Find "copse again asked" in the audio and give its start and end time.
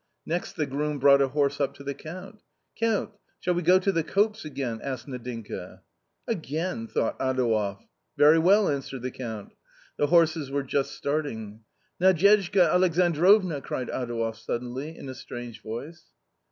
4.03-5.05